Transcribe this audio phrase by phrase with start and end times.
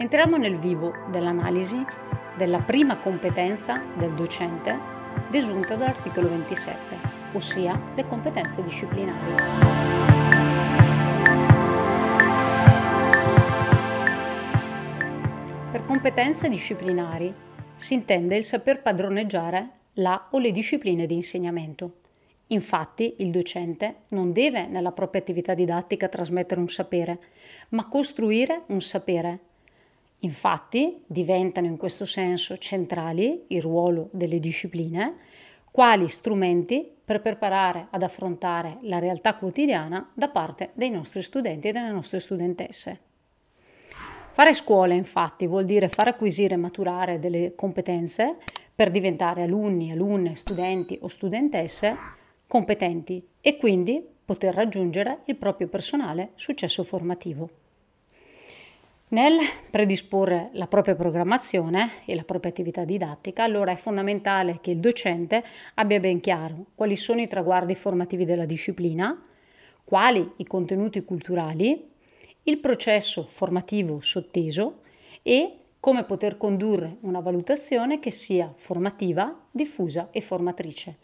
[0.00, 1.84] entriamo nel vivo dell'analisi
[2.34, 4.74] della prima competenza del docente
[5.28, 6.96] desunta dall'articolo 27,
[7.32, 9.34] ossia le competenze disciplinari.
[15.70, 17.34] Per competenze disciplinari
[17.74, 21.96] si intende il saper padroneggiare la o le discipline di insegnamento.
[22.46, 27.18] Infatti il docente non deve nella propria attività didattica trasmettere un sapere,
[27.70, 29.40] ma costruire un sapere
[30.20, 35.16] Infatti diventano in questo senso centrali il ruolo delle discipline
[35.70, 41.72] quali strumenti per preparare ad affrontare la realtà quotidiana da parte dei nostri studenti e
[41.72, 43.00] delle nostre studentesse.
[44.32, 48.36] Fare scuola infatti vuol dire far acquisire e maturare delle competenze
[48.74, 51.96] per diventare alunni, alunne, studenti o studentesse
[52.46, 57.59] competenti e quindi poter raggiungere il proprio personale successo formativo.
[59.12, 59.38] Nel
[59.72, 65.42] predisporre la propria programmazione e la propria attività didattica, allora è fondamentale che il docente
[65.74, 69.20] abbia ben chiaro quali sono i traguardi formativi della disciplina,
[69.82, 71.90] quali i contenuti culturali,
[72.44, 74.82] il processo formativo sotteso
[75.22, 80.98] e come poter condurre una valutazione che sia formativa, diffusa e formatrice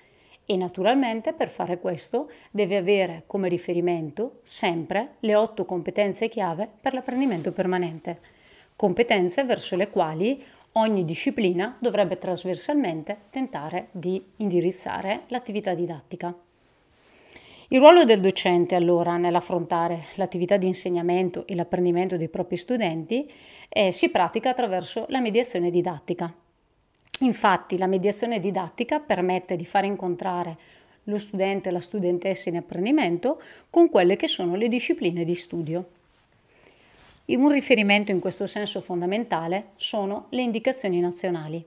[0.47, 6.94] e naturalmente per fare questo deve avere come riferimento sempre le otto competenze chiave per
[6.94, 8.20] l'apprendimento permanente,
[8.77, 16.34] competenze verso le quali ogni disciplina dovrebbe trasversalmente tentare di indirizzare l'attività didattica.
[17.69, 23.28] Il ruolo del docente allora nell'affrontare l'attività di insegnamento e l'apprendimento dei propri studenti
[23.69, 26.33] eh, si pratica attraverso la mediazione didattica.
[27.20, 30.56] Infatti la mediazione didattica permette di far incontrare
[31.05, 35.89] lo studente e la studentessa in apprendimento con quelle che sono le discipline di studio.
[37.27, 41.64] Un riferimento in questo senso fondamentale sono le indicazioni nazionali.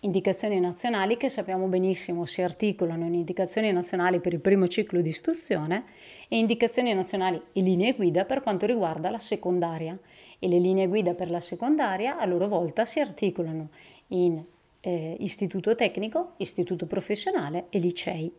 [0.00, 5.08] Indicazioni nazionali che sappiamo benissimo si articolano in indicazioni nazionali per il primo ciclo di
[5.08, 5.84] istruzione
[6.28, 9.98] e indicazioni nazionali e linee guida per quanto riguarda la secondaria.
[10.38, 13.70] E le linee guida per la secondaria a loro volta si articolano
[14.08, 14.44] in
[14.84, 18.30] eh, istituto tecnico, istituto professionale e licei.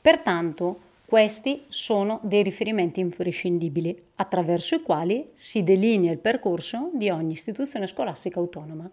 [0.00, 7.32] Pertanto questi sono dei riferimenti imprescindibili attraverso i quali si delinea il percorso di ogni
[7.32, 8.90] istituzione scolastica autonoma.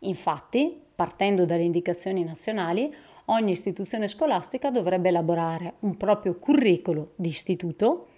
[0.00, 2.92] Infatti, partendo dalle indicazioni nazionali,
[3.26, 8.08] ogni istituzione scolastica dovrebbe elaborare un proprio curriculum di istituto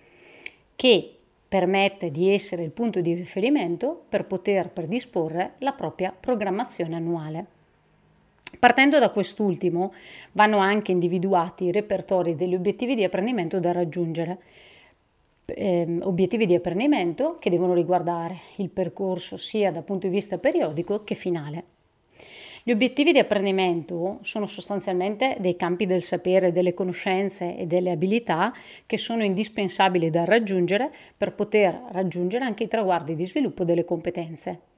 [0.75, 1.17] che
[1.49, 7.56] permette di essere il punto di riferimento per poter predisporre la propria programmazione annuale.
[8.59, 9.93] Partendo da quest'ultimo,
[10.33, 14.39] vanno anche individuati i repertori degli obiettivi di apprendimento da raggiungere.
[15.47, 21.05] Eh, obiettivi di apprendimento che devono riguardare il percorso sia dal punto di vista periodico
[21.05, 21.65] che finale.
[22.65, 28.53] Gli obiettivi di apprendimento sono sostanzialmente dei campi del sapere, delle conoscenze e delle abilità
[28.87, 34.75] che sono indispensabili da raggiungere per poter raggiungere anche i traguardi di sviluppo delle competenze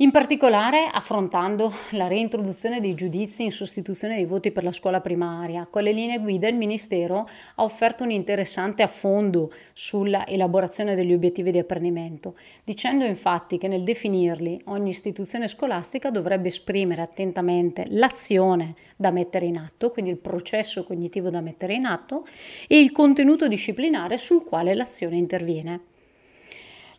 [0.00, 5.66] in particolare affrontando la reintroduzione dei giudizi in sostituzione dei voti per la scuola primaria.
[5.68, 11.50] Con le linee guida il Ministero ha offerto un interessante affondo sulla elaborazione degli obiettivi
[11.50, 19.10] di apprendimento, dicendo infatti che nel definirli ogni istituzione scolastica dovrebbe esprimere attentamente l'azione da
[19.10, 22.24] mettere in atto, quindi il processo cognitivo da mettere in atto,
[22.68, 25.80] e il contenuto disciplinare sul quale l'azione interviene.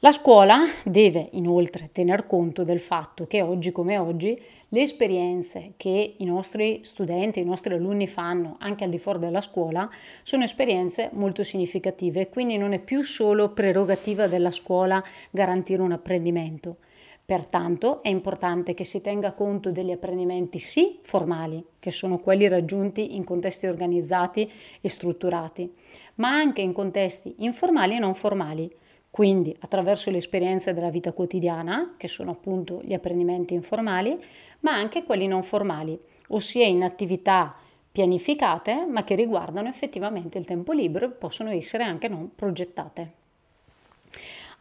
[0.01, 6.13] La scuola deve inoltre tener conto del fatto che oggi come oggi le esperienze che
[6.15, 9.89] i nostri studenti, i nostri alunni fanno anche al di fuori della scuola
[10.23, 16.77] sono esperienze molto significative, quindi non è più solo prerogativa della scuola garantire un apprendimento.
[17.25, 23.17] Pertanto è importante che si tenga conto degli apprendimenti sì formali, che sono quelli raggiunti
[23.17, 24.49] in contesti organizzati
[24.79, 25.69] e strutturati,
[26.15, 28.77] ma anche in contesti informali e non formali
[29.11, 34.17] quindi attraverso le esperienze della vita quotidiana, che sono appunto gli apprendimenti informali,
[34.61, 37.55] ma anche quelli non formali, ossia in attività
[37.91, 43.13] pianificate, ma che riguardano effettivamente il tempo libero e possono essere anche non progettate.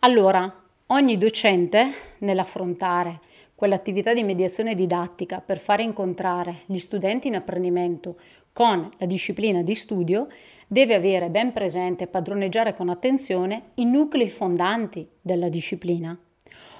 [0.00, 0.52] Allora,
[0.86, 3.20] ogni docente nell'affrontare
[3.54, 8.16] quell'attività di mediazione didattica per fare incontrare gli studenti in apprendimento
[8.52, 10.28] con la disciplina di studio
[10.68, 16.16] deve avere ben presente e padroneggiare con attenzione i nuclei fondanti della disciplina,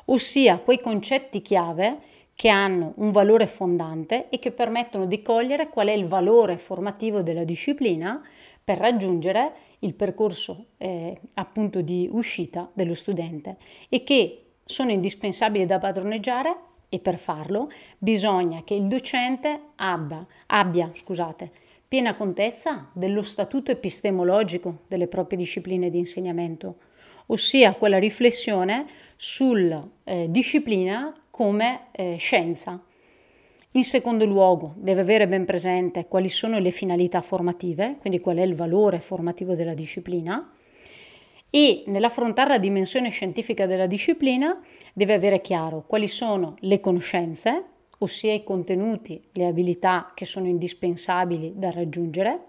[0.05, 1.99] ossia quei concetti chiave
[2.35, 7.23] che hanno un valore fondante e che permettono di cogliere qual è il valore formativo
[7.23, 8.23] della disciplina
[8.62, 13.56] per raggiungere il percorso eh, appunto di uscita dello studente
[13.88, 16.56] e che sono indispensabili da padroneggiare
[16.88, 21.50] e per farlo bisogna che il docente abbia, abbia scusate,
[21.88, 26.76] piena contezza dello statuto epistemologico delle proprie discipline di insegnamento,
[27.26, 28.87] ossia quella riflessione
[29.17, 32.82] sulla eh, disciplina come eh, scienza.
[33.73, 38.43] In secondo luogo, deve avere ben presente quali sono le finalità formative, quindi qual è
[38.43, 40.52] il valore formativo della disciplina,
[41.49, 44.61] e nell'affrontare la dimensione scientifica della disciplina
[44.93, 47.64] deve avere chiaro quali sono le conoscenze,
[47.99, 52.43] ossia i contenuti, le abilità che sono indispensabili da raggiungere,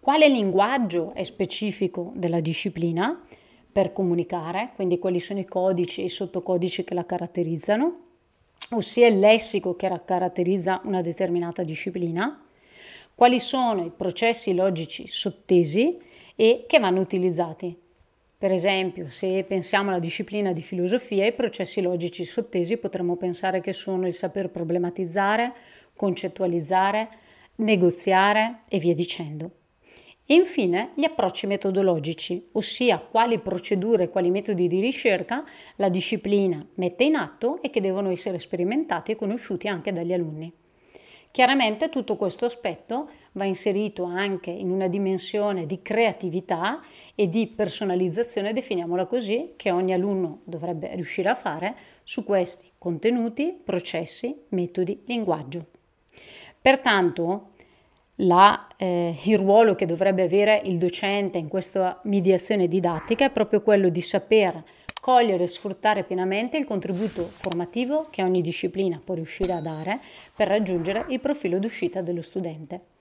[0.00, 3.22] quale linguaggio è specifico della disciplina
[3.70, 7.98] per comunicare, quindi quali sono i codici e i sottocodici che la caratterizzano,
[8.70, 12.42] ossia il lessico che caratterizza una determinata disciplina,
[13.14, 15.98] quali sono i processi logici sottesi
[16.34, 17.76] e che vanno utilizzati
[18.40, 23.74] per esempio, se pensiamo alla disciplina di filosofia, i processi logici sottesi potremmo pensare che
[23.74, 25.52] sono il saper problematizzare,
[25.94, 27.08] concettualizzare,
[27.56, 29.50] negoziare e via dicendo.
[30.24, 35.44] E infine gli approcci metodologici, ossia quali procedure, quali metodi di ricerca
[35.76, 40.50] la disciplina mette in atto e che devono essere sperimentati e conosciuti anche dagli alunni.
[41.32, 46.82] Chiaramente tutto questo aspetto va inserito anche in una dimensione di creatività
[47.14, 53.56] e di personalizzazione, definiamola così, che ogni alunno dovrebbe riuscire a fare su questi contenuti,
[53.62, 55.66] processi, metodi, linguaggio.
[56.60, 57.50] Pertanto
[58.16, 63.62] la, eh, il ruolo che dovrebbe avere il docente in questa mediazione didattica è proprio
[63.62, 64.62] quello di saper
[65.00, 70.00] cogliere e sfruttare pienamente il contributo formativo che ogni disciplina può riuscire a dare
[70.36, 72.98] per raggiungere il profilo d'uscita dello studente.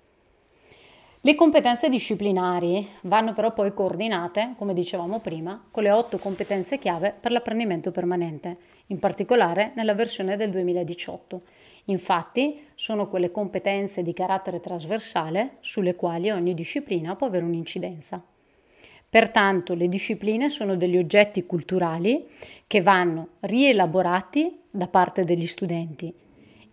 [1.22, 7.14] Le competenze disciplinari vanno però poi coordinate, come dicevamo prima, con le otto competenze chiave
[7.20, 8.58] per l'apprendimento permanente,
[8.88, 11.42] in particolare nella versione del 2018.
[11.86, 18.24] Infatti sono quelle competenze di carattere trasversale sulle quali ogni disciplina può avere un'incidenza.
[19.10, 22.28] Pertanto le discipline sono degli oggetti culturali
[22.68, 26.14] che vanno rielaborati da parte degli studenti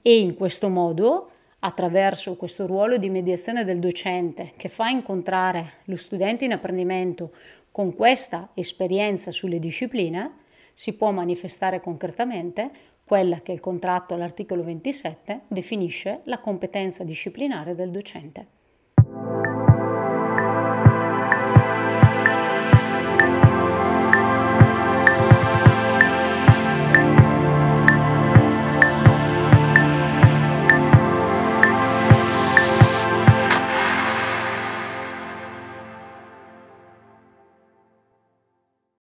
[0.03, 1.31] e in questo modo,
[1.61, 7.33] attraverso questo ruolo di mediazione del docente che fa incontrare lo studente in apprendimento
[7.73, 12.71] con questa esperienza sulle discipline, si può manifestare concretamente
[13.05, 18.56] quella che il contratto all'articolo 27 definisce la competenza disciplinare del docente.